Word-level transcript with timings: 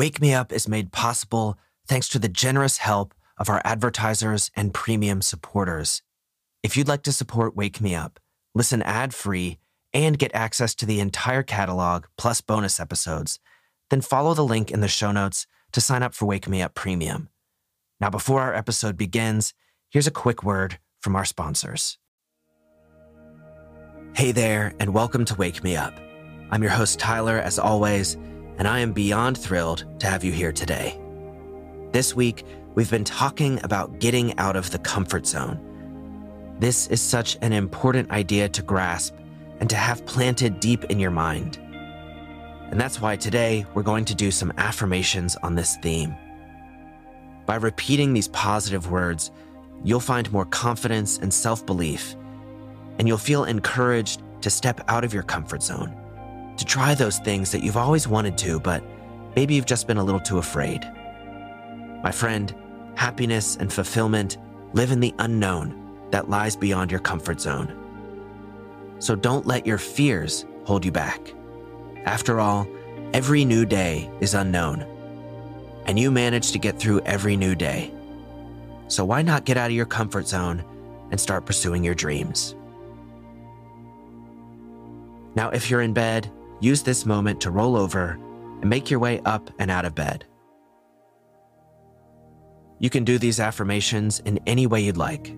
Wake 0.00 0.18
Me 0.18 0.32
Up 0.32 0.50
is 0.50 0.66
made 0.66 0.92
possible 0.92 1.58
thanks 1.86 2.08
to 2.08 2.18
the 2.18 2.26
generous 2.26 2.78
help 2.78 3.12
of 3.36 3.50
our 3.50 3.60
advertisers 3.66 4.50
and 4.56 4.72
premium 4.72 5.20
supporters. 5.20 6.00
If 6.62 6.74
you'd 6.74 6.88
like 6.88 7.02
to 7.02 7.12
support 7.12 7.54
Wake 7.54 7.82
Me 7.82 7.94
Up, 7.94 8.18
listen 8.54 8.80
ad 8.80 9.12
free, 9.12 9.58
and 9.92 10.18
get 10.18 10.34
access 10.34 10.74
to 10.76 10.86
the 10.86 11.00
entire 11.00 11.42
catalog 11.42 12.06
plus 12.16 12.40
bonus 12.40 12.80
episodes, 12.80 13.40
then 13.90 14.00
follow 14.00 14.32
the 14.32 14.42
link 14.42 14.70
in 14.70 14.80
the 14.80 14.88
show 14.88 15.12
notes 15.12 15.46
to 15.72 15.82
sign 15.82 16.02
up 16.02 16.14
for 16.14 16.24
Wake 16.24 16.48
Me 16.48 16.62
Up 16.62 16.72
Premium. 16.72 17.28
Now, 18.00 18.08
before 18.08 18.40
our 18.40 18.54
episode 18.54 18.96
begins, 18.96 19.52
here's 19.90 20.06
a 20.06 20.10
quick 20.10 20.42
word 20.42 20.78
from 20.98 21.14
our 21.14 21.26
sponsors. 21.26 21.98
Hey 24.14 24.32
there, 24.32 24.72
and 24.80 24.94
welcome 24.94 25.26
to 25.26 25.34
Wake 25.34 25.62
Me 25.62 25.76
Up. 25.76 25.92
I'm 26.50 26.62
your 26.62 26.72
host, 26.72 26.98
Tyler, 26.98 27.36
as 27.36 27.58
always, 27.58 28.16
and 28.60 28.68
I 28.68 28.80
am 28.80 28.92
beyond 28.92 29.38
thrilled 29.38 29.86
to 30.00 30.06
have 30.06 30.22
you 30.22 30.32
here 30.32 30.52
today. 30.52 31.00
This 31.92 32.14
week, 32.14 32.44
we've 32.74 32.90
been 32.90 33.04
talking 33.04 33.58
about 33.64 34.00
getting 34.00 34.36
out 34.38 34.54
of 34.54 34.70
the 34.70 34.78
comfort 34.78 35.26
zone. 35.26 35.58
This 36.58 36.86
is 36.88 37.00
such 37.00 37.38
an 37.40 37.54
important 37.54 38.10
idea 38.10 38.50
to 38.50 38.62
grasp 38.62 39.14
and 39.60 39.70
to 39.70 39.76
have 39.76 40.04
planted 40.04 40.60
deep 40.60 40.84
in 40.84 41.00
your 41.00 41.10
mind. 41.10 41.56
And 42.70 42.78
that's 42.78 43.00
why 43.00 43.16
today 43.16 43.64
we're 43.72 43.82
going 43.82 44.04
to 44.04 44.14
do 44.14 44.30
some 44.30 44.52
affirmations 44.58 45.36
on 45.36 45.54
this 45.54 45.78
theme. 45.78 46.14
By 47.46 47.54
repeating 47.54 48.12
these 48.12 48.28
positive 48.28 48.90
words, 48.90 49.30
you'll 49.84 50.00
find 50.00 50.30
more 50.32 50.44
confidence 50.44 51.16
and 51.16 51.32
self 51.32 51.64
belief, 51.64 52.14
and 52.98 53.08
you'll 53.08 53.16
feel 53.16 53.44
encouraged 53.44 54.20
to 54.42 54.50
step 54.50 54.82
out 54.86 55.02
of 55.02 55.14
your 55.14 55.22
comfort 55.22 55.62
zone, 55.62 55.96
to 56.60 56.66
try 56.66 56.94
those 56.94 57.18
things 57.18 57.52
that 57.52 57.62
you've 57.62 57.78
always 57.78 58.06
wanted 58.06 58.36
to, 58.36 58.60
but 58.60 58.84
maybe 59.34 59.54
you've 59.54 59.64
just 59.64 59.86
been 59.86 59.96
a 59.96 60.04
little 60.04 60.20
too 60.20 60.36
afraid. 60.36 60.82
My 62.02 62.12
friend, 62.12 62.54
happiness 62.96 63.56
and 63.56 63.72
fulfillment 63.72 64.36
live 64.74 64.90
in 64.90 65.00
the 65.00 65.14
unknown 65.18 65.74
that 66.10 66.28
lies 66.28 66.56
beyond 66.56 66.90
your 66.90 67.00
comfort 67.00 67.40
zone. 67.40 67.74
So 68.98 69.16
don't 69.16 69.46
let 69.46 69.66
your 69.66 69.78
fears 69.78 70.44
hold 70.64 70.84
you 70.84 70.92
back. 70.92 71.32
After 72.04 72.40
all, 72.40 72.68
every 73.14 73.46
new 73.46 73.64
day 73.64 74.10
is 74.20 74.34
unknown, 74.34 74.82
and 75.86 75.98
you 75.98 76.10
manage 76.10 76.52
to 76.52 76.58
get 76.58 76.78
through 76.78 77.00
every 77.06 77.38
new 77.38 77.54
day. 77.54 77.90
So 78.88 79.02
why 79.06 79.22
not 79.22 79.46
get 79.46 79.56
out 79.56 79.70
of 79.70 79.76
your 79.76 79.86
comfort 79.86 80.28
zone 80.28 80.62
and 81.10 81.18
start 81.18 81.46
pursuing 81.46 81.84
your 81.84 81.94
dreams? 81.94 82.54
Now, 85.34 85.48
if 85.48 85.70
you're 85.70 85.80
in 85.80 85.94
bed, 85.94 86.30
use 86.60 86.82
this 86.82 87.06
moment 87.06 87.40
to 87.40 87.50
roll 87.50 87.76
over 87.76 88.18
and 88.60 88.68
make 88.68 88.90
your 88.90 89.00
way 89.00 89.20
up 89.24 89.50
and 89.58 89.70
out 89.70 89.84
of 89.84 89.94
bed. 89.94 90.26
You 92.78 92.90
can 92.90 93.04
do 93.04 93.18
these 93.18 93.40
affirmations 93.40 94.20
in 94.20 94.38
any 94.46 94.66
way 94.66 94.80
you'd 94.80 94.96
like. 94.96 95.34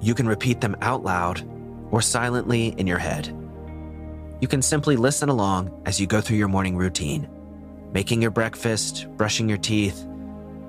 You 0.00 0.14
can 0.14 0.28
repeat 0.28 0.60
them 0.60 0.76
out 0.80 1.02
loud 1.02 1.46
or 1.90 2.02
silently 2.02 2.68
in 2.78 2.86
your 2.86 2.98
head. 2.98 3.34
You 4.40 4.48
can 4.48 4.62
simply 4.62 4.96
listen 4.96 5.28
along 5.28 5.82
as 5.84 6.00
you 6.00 6.06
go 6.06 6.20
through 6.20 6.38
your 6.38 6.48
morning 6.48 6.76
routine, 6.76 7.28
making 7.92 8.22
your 8.22 8.30
breakfast, 8.30 9.06
brushing 9.16 9.48
your 9.48 9.58
teeth, 9.58 10.06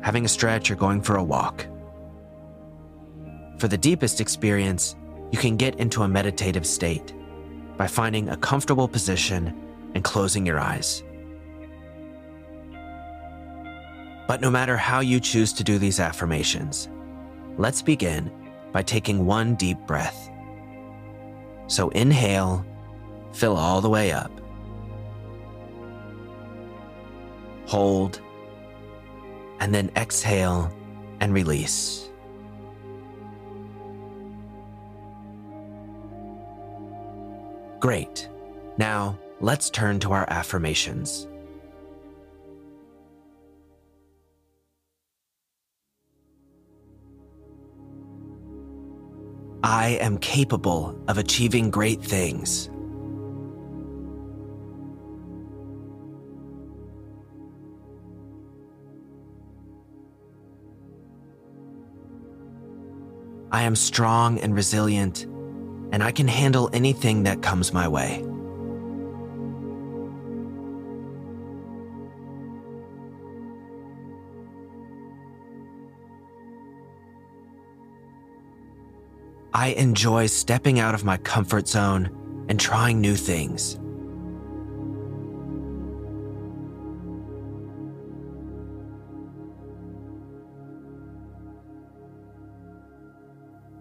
having 0.00 0.24
a 0.24 0.28
stretch, 0.28 0.70
or 0.70 0.74
going 0.74 1.02
for 1.02 1.16
a 1.16 1.24
walk. 1.24 1.66
For 3.58 3.68
the 3.68 3.76
deepest 3.76 4.20
experience, 4.20 4.94
you 5.32 5.38
can 5.38 5.56
get 5.56 5.78
into 5.80 6.02
a 6.02 6.08
meditative 6.08 6.66
state 6.66 7.12
by 7.78 7.86
finding 7.86 8.28
a 8.28 8.36
comfortable 8.36 8.86
position 8.86 9.54
and 9.94 10.04
closing 10.04 10.44
your 10.44 10.60
eyes. 10.60 11.02
But 14.26 14.42
no 14.42 14.50
matter 14.50 14.76
how 14.76 15.00
you 15.00 15.20
choose 15.20 15.54
to 15.54 15.64
do 15.64 15.78
these 15.78 16.00
affirmations, 16.00 16.90
let's 17.56 17.80
begin 17.80 18.30
by 18.72 18.82
taking 18.82 19.24
one 19.24 19.54
deep 19.54 19.78
breath. 19.86 20.28
So 21.68 21.88
inhale 21.90 22.66
Fill 23.32 23.56
all 23.56 23.80
the 23.80 23.88
way 23.88 24.12
up. 24.12 24.32
Hold. 27.66 28.20
And 29.60 29.74
then 29.74 29.90
exhale 29.96 30.72
and 31.20 31.32
release. 31.32 32.07
Great. 37.80 38.28
Now, 38.76 39.18
let's 39.40 39.70
turn 39.70 40.00
to 40.00 40.12
our 40.12 40.26
affirmations. 40.28 41.28
I 49.62 49.98
am 50.00 50.18
capable 50.18 50.98
of 51.08 51.18
achieving 51.18 51.70
great 51.70 52.00
things. 52.02 52.70
I 63.50 63.62
am 63.62 63.74
strong 63.74 64.38
and 64.38 64.54
resilient, 64.54 65.26
and 65.92 66.02
I 66.02 66.12
can 66.12 66.28
handle 66.28 66.70
anything 66.72 67.22
that 67.24 67.42
comes 67.42 67.72
my 67.72 67.88
way. 67.88 68.24
I 79.54 79.68
enjoy 79.68 80.26
stepping 80.26 80.78
out 80.78 80.94
of 80.94 81.04
my 81.04 81.16
comfort 81.16 81.66
zone 81.66 82.10
and 82.48 82.60
trying 82.60 83.00
new 83.00 83.16
things. 83.16 83.78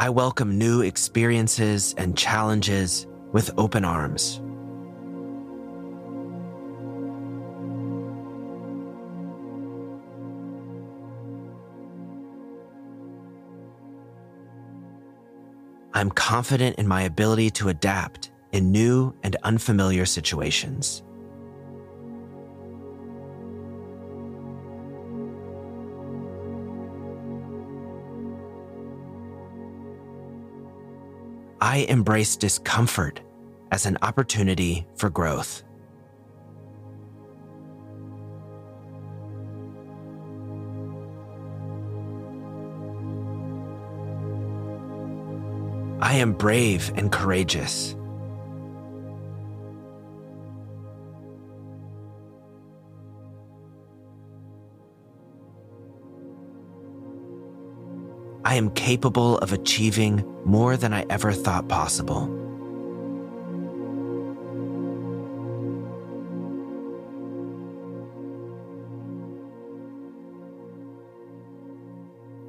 I 0.00 0.08
welcome 0.08 0.56
new 0.56 0.80
experiences 0.80 1.94
and 1.98 2.16
challenges 2.16 3.06
with 3.32 3.50
open 3.58 3.84
arms. 3.84 4.40
I'm 15.92 16.10
confident 16.12 16.78
in 16.78 16.88
my 16.88 17.02
ability 17.02 17.50
to 17.50 17.68
adapt 17.68 18.32
in 18.52 18.72
new 18.72 19.14
and 19.22 19.36
unfamiliar 19.42 20.06
situations. 20.06 21.02
I 31.62 31.84
embrace 31.90 32.36
discomfort 32.36 33.20
as 33.70 33.84
an 33.84 33.98
opportunity 34.00 34.86
for 34.96 35.10
growth. 35.10 35.62
I 46.00 46.14
am 46.14 46.32
brave 46.32 46.90
and 46.96 47.12
courageous. 47.12 47.94
I 58.50 58.56
am 58.56 58.70
capable 58.70 59.38
of 59.38 59.52
achieving 59.52 60.24
more 60.44 60.76
than 60.76 60.92
I 60.92 61.06
ever 61.08 61.30
thought 61.30 61.68
possible. 61.68 62.24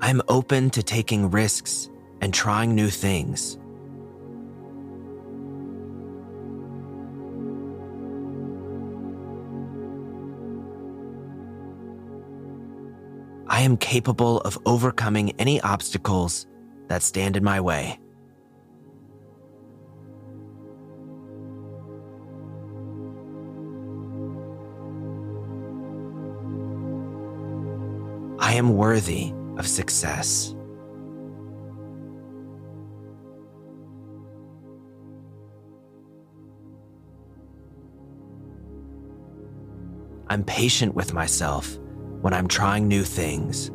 I'm 0.00 0.22
open 0.28 0.70
to 0.70 0.82
taking 0.82 1.30
risks 1.30 1.90
and 2.22 2.32
trying 2.32 2.74
new 2.74 2.88
things. 2.88 3.59
I 13.60 13.62
am 13.62 13.76
capable 13.76 14.40
of 14.40 14.56
overcoming 14.64 15.32
any 15.38 15.60
obstacles 15.60 16.46
that 16.88 17.02
stand 17.02 17.36
in 17.36 17.44
my 17.44 17.60
way. 17.60 18.00
I 28.38 28.54
am 28.54 28.78
worthy 28.78 29.34
of 29.58 29.66
success. 29.66 30.54
I'm 40.30 40.44
patient 40.44 40.94
with 40.94 41.12
myself 41.12 41.79
when 42.20 42.34
I'm 42.34 42.48
trying 42.48 42.88
new 42.88 43.04
things. 43.04 43.70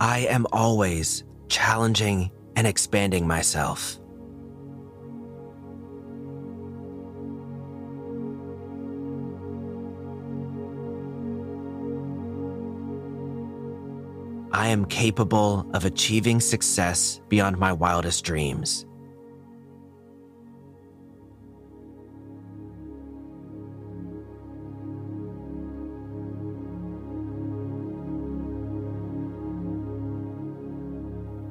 I 0.00 0.20
am 0.20 0.46
always 0.52 1.24
challenging 1.48 2.30
and 2.56 2.66
expanding 2.66 3.26
myself. 3.26 3.98
I 14.58 14.66
am 14.66 14.86
capable 14.86 15.70
of 15.72 15.84
achieving 15.84 16.40
success 16.40 17.20
beyond 17.28 17.58
my 17.58 17.72
wildest 17.72 18.24
dreams. 18.24 18.86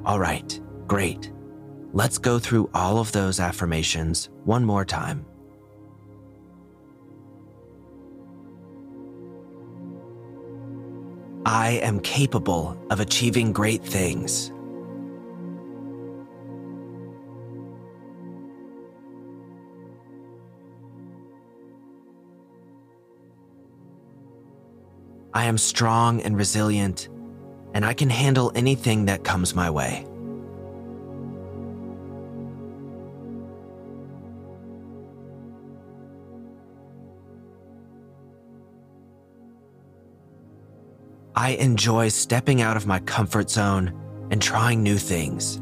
All 0.04 0.18
right, 0.20 0.60
great. 0.86 1.32
Let's 1.94 2.18
go 2.18 2.38
through 2.38 2.68
all 2.74 2.98
of 2.98 3.12
those 3.12 3.40
affirmations 3.40 4.28
one 4.44 4.66
more 4.66 4.84
time. 4.84 5.24
I 11.50 11.80
am 11.82 12.00
capable 12.00 12.76
of 12.90 13.00
achieving 13.00 13.54
great 13.54 13.82
things. 13.82 14.52
I 25.32 25.46
am 25.46 25.56
strong 25.56 26.20
and 26.20 26.36
resilient, 26.36 27.08
and 27.72 27.82
I 27.82 27.94
can 27.94 28.10
handle 28.10 28.52
anything 28.54 29.06
that 29.06 29.24
comes 29.24 29.54
my 29.54 29.70
way. 29.70 30.04
I 41.48 41.52
enjoy 41.52 42.08
stepping 42.08 42.60
out 42.60 42.76
of 42.76 42.86
my 42.86 42.98
comfort 42.98 43.48
zone 43.48 43.98
and 44.30 44.42
trying 44.42 44.82
new 44.82 44.98
things. 44.98 45.56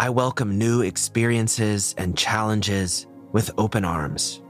I 0.00 0.10
welcome 0.10 0.58
new 0.58 0.82
experiences 0.82 1.94
and 1.96 2.18
challenges 2.18 3.06
with 3.30 3.48
open 3.56 3.84
arms. 3.84 4.42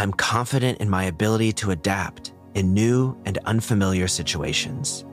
I'm 0.00 0.14
confident 0.14 0.80
in 0.80 0.88
my 0.88 1.04
ability 1.04 1.52
to 1.60 1.72
adapt 1.72 2.32
in 2.54 2.72
new 2.72 3.20
and 3.26 3.36
unfamiliar 3.44 4.08
situations. 4.08 5.04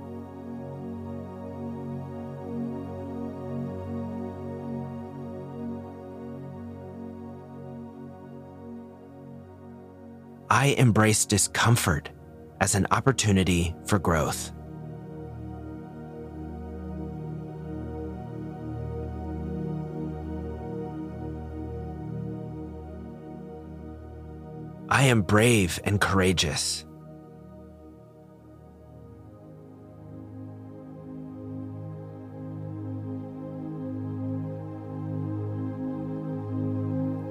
I 10.50 10.68
embrace 10.78 11.25
discomfort 11.25 12.10
as 12.62 12.74
an 12.74 12.88
opportunity 12.89 13.75
for 13.88 14.00
growth. 14.00 14.54
I 24.97 25.03
am 25.03 25.21
brave 25.21 25.79
and 25.83 26.01
courageous. 26.01 26.83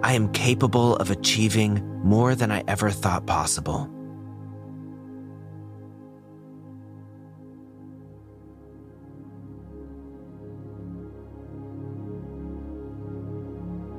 I 0.04 0.12
am 0.12 0.30
capable 0.32 0.94
of 0.98 1.10
achieving 1.10 1.84
more 2.04 2.36
than 2.36 2.52
I 2.52 2.62
ever 2.68 2.88
thought 2.88 3.26
possible. 3.26 3.90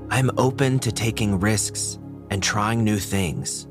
I'm 0.09 0.31
open 0.37 0.79
to 0.79 0.91
taking 0.93 1.41
risks 1.41 1.99
and 2.29 2.43
trying 2.43 2.83
new 2.83 2.97
things. 2.97 3.67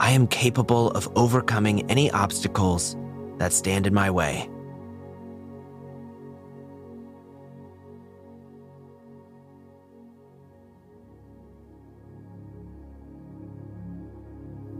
I 0.00 0.12
am 0.12 0.26
capable 0.26 0.90
of 0.92 1.08
overcoming 1.16 1.90
any 1.90 2.10
obstacles 2.12 2.96
that 3.38 3.52
stand 3.52 3.86
in 3.86 3.92
my 3.92 4.10
way. 4.10 4.48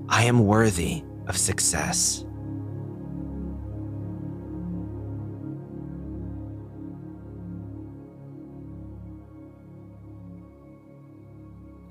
I 0.09 0.25
am 0.25 0.47
worthy 0.47 1.03
of 1.27 1.37
success. 1.37 2.25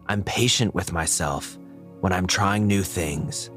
I'm 0.09 0.23
patient 0.23 0.73
with 0.73 0.93
myself 0.93 1.57
when 1.99 2.13
I'm 2.13 2.27
trying 2.27 2.65
new 2.65 2.83
things. 2.83 3.49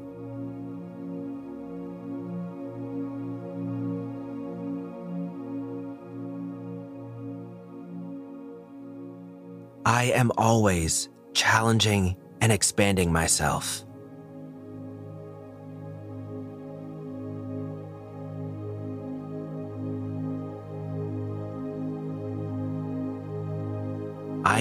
I 9.85 10.05
am 10.05 10.31
always 10.37 11.09
challenging 11.33 12.17
and 12.41 12.51
expanding 12.51 13.13
myself. 13.13 13.85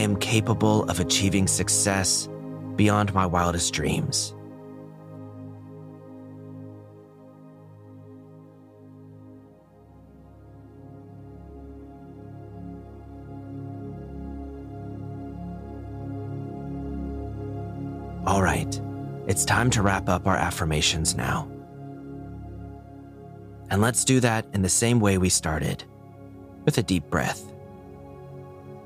I 0.00 0.02
am 0.02 0.16
capable 0.16 0.84
of 0.84 0.98
achieving 0.98 1.46
success 1.46 2.26
beyond 2.74 3.12
my 3.12 3.26
wildest 3.26 3.74
dreams. 3.74 4.34
All 18.24 18.40
right, 18.40 18.80
it's 19.26 19.44
time 19.44 19.68
to 19.68 19.82
wrap 19.82 20.08
up 20.08 20.26
our 20.26 20.34
affirmations 20.34 21.14
now. 21.14 21.46
And 23.68 23.82
let's 23.82 24.06
do 24.06 24.18
that 24.20 24.46
in 24.54 24.62
the 24.62 24.70
same 24.70 24.98
way 24.98 25.18
we 25.18 25.28
started 25.28 25.84
with 26.64 26.78
a 26.78 26.82
deep 26.82 27.04
breath. 27.10 27.52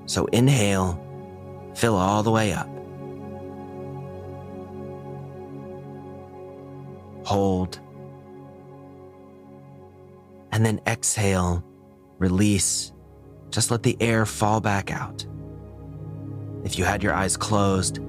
So 0.06 0.26
inhale, 0.26 1.00
fill 1.75 1.97
all 1.97 2.23
the 2.23 2.31
way 2.31 2.52
up. 2.52 2.69
Hold. 7.25 7.81
And 10.52 10.64
then 10.64 10.81
exhale, 10.87 11.64
release. 12.19 12.93
Just 13.50 13.71
let 13.71 13.83
the 13.83 13.97
air 14.00 14.26
fall 14.26 14.61
back 14.61 14.90
out. 14.90 15.25
if 16.64 16.78
you 16.78 16.85
had 16.85 17.02
your 17.02 17.12
eyes 17.12 17.37
closed, 17.37 18.00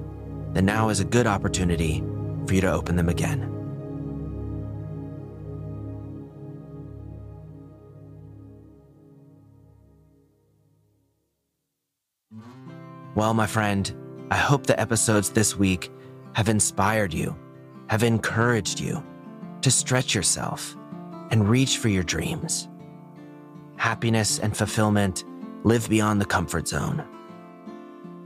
then 0.52 0.64
now 0.64 0.88
is 0.88 1.00
a 1.00 1.04
good 1.04 1.26
opportunity 1.26 2.02
for 2.46 2.54
you 2.54 2.60
to 2.62 2.72
open 2.72 2.96
them 2.96 3.08
again. 3.08 3.55
Well, 13.16 13.32
my 13.32 13.46
friend, 13.46 13.90
I 14.30 14.36
hope 14.36 14.66
the 14.66 14.78
episodes 14.78 15.30
this 15.30 15.56
week 15.56 15.90
have 16.34 16.50
inspired 16.50 17.14
you, 17.14 17.34
have 17.88 18.02
encouraged 18.02 18.78
you 18.78 19.02
to 19.62 19.70
stretch 19.70 20.14
yourself 20.14 20.76
and 21.30 21.48
reach 21.48 21.78
for 21.78 21.88
your 21.88 22.02
dreams. 22.02 22.68
Happiness 23.76 24.38
and 24.38 24.54
fulfillment 24.54 25.24
live 25.64 25.88
beyond 25.88 26.20
the 26.20 26.26
comfort 26.26 26.68
zone. 26.68 27.02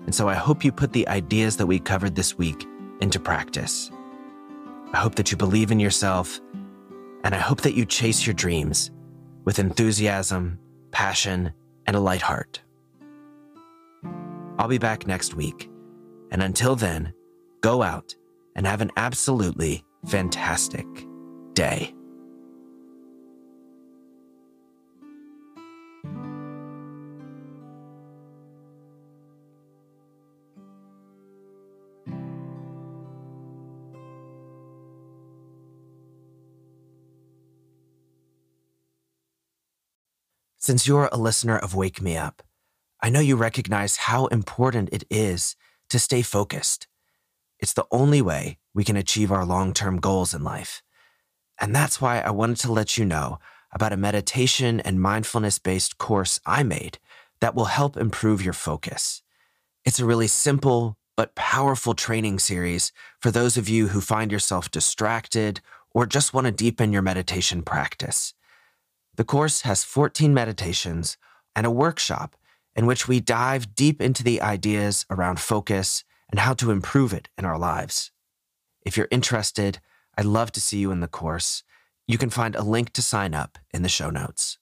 And 0.06 0.12
so 0.12 0.28
I 0.28 0.34
hope 0.34 0.64
you 0.64 0.72
put 0.72 0.92
the 0.92 1.06
ideas 1.06 1.56
that 1.58 1.66
we 1.66 1.78
covered 1.78 2.16
this 2.16 2.36
week 2.36 2.66
into 3.00 3.20
practice. 3.20 3.92
I 4.92 4.96
hope 4.96 5.14
that 5.14 5.30
you 5.30 5.36
believe 5.36 5.70
in 5.70 5.78
yourself, 5.78 6.40
and 7.22 7.32
I 7.32 7.38
hope 7.38 7.60
that 7.60 7.74
you 7.74 7.86
chase 7.86 8.26
your 8.26 8.34
dreams 8.34 8.90
with 9.44 9.60
enthusiasm, 9.60 10.58
passion, 10.90 11.52
and 11.86 11.94
a 11.94 12.00
light 12.00 12.22
heart. 12.22 12.60
I'll 14.60 14.68
be 14.68 14.76
back 14.76 15.06
next 15.06 15.32
week, 15.32 15.70
and 16.30 16.42
until 16.42 16.76
then, 16.76 17.14
go 17.62 17.82
out 17.82 18.14
and 18.54 18.66
have 18.66 18.82
an 18.82 18.90
absolutely 18.94 19.82
fantastic 20.04 20.84
day. 21.54 21.94
Since 40.58 40.86
you're 40.86 41.08
a 41.10 41.16
listener 41.16 41.56
of 41.56 41.74
Wake 41.74 42.02
Me 42.02 42.18
Up, 42.18 42.42
I 43.02 43.10
know 43.10 43.20
you 43.20 43.36
recognize 43.36 43.96
how 43.96 44.26
important 44.26 44.90
it 44.92 45.04
is 45.10 45.56
to 45.88 45.98
stay 45.98 46.22
focused. 46.22 46.86
It's 47.58 47.72
the 47.72 47.86
only 47.90 48.22
way 48.22 48.58
we 48.74 48.84
can 48.84 48.96
achieve 48.96 49.32
our 49.32 49.44
long 49.44 49.72
term 49.72 49.98
goals 49.98 50.34
in 50.34 50.44
life. 50.44 50.82
And 51.58 51.74
that's 51.74 52.00
why 52.00 52.20
I 52.20 52.30
wanted 52.30 52.56
to 52.58 52.72
let 52.72 52.96
you 52.96 53.04
know 53.04 53.38
about 53.72 53.92
a 53.92 53.96
meditation 53.96 54.80
and 54.80 55.00
mindfulness 55.00 55.58
based 55.58 55.98
course 55.98 56.40
I 56.44 56.62
made 56.62 56.98
that 57.40 57.54
will 57.54 57.66
help 57.66 57.96
improve 57.96 58.42
your 58.42 58.52
focus. 58.52 59.22
It's 59.84 60.00
a 60.00 60.06
really 60.06 60.26
simple 60.26 60.96
but 61.16 61.34
powerful 61.34 61.94
training 61.94 62.38
series 62.38 62.92
for 63.18 63.30
those 63.30 63.56
of 63.56 63.68
you 63.68 63.88
who 63.88 64.00
find 64.00 64.32
yourself 64.32 64.70
distracted 64.70 65.60
or 65.92 66.06
just 66.06 66.32
want 66.32 66.46
to 66.46 66.52
deepen 66.52 66.92
your 66.92 67.02
meditation 67.02 67.62
practice. 67.62 68.34
The 69.16 69.24
course 69.24 69.62
has 69.62 69.84
14 69.84 70.32
meditations 70.32 71.16
and 71.54 71.66
a 71.66 71.70
workshop 71.70 72.36
in 72.74 72.86
which 72.86 73.08
we 73.08 73.20
dive 73.20 73.74
deep 73.74 74.00
into 74.00 74.22
the 74.22 74.40
ideas 74.40 75.06
around 75.10 75.40
focus 75.40 76.04
and 76.30 76.40
how 76.40 76.54
to 76.54 76.70
improve 76.70 77.12
it 77.12 77.28
in 77.36 77.44
our 77.44 77.58
lives. 77.58 78.12
If 78.86 78.96
you're 78.96 79.08
interested, 79.10 79.80
I'd 80.16 80.24
love 80.24 80.52
to 80.52 80.60
see 80.60 80.78
you 80.78 80.90
in 80.90 81.00
the 81.00 81.08
course. 81.08 81.62
You 82.06 82.18
can 82.18 82.30
find 82.30 82.54
a 82.54 82.62
link 82.62 82.92
to 82.94 83.02
sign 83.02 83.34
up 83.34 83.58
in 83.72 83.82
the 83.82 83.88
show 83.88 84.10
notes. 84.10 84.58